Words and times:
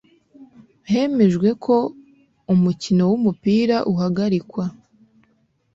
Hemejwe 0.91 1.49
ko 1.63 1.75
umukino 2.53 3.03
wumupira 3.09 3.77
uhagarikwa 3.91 4.65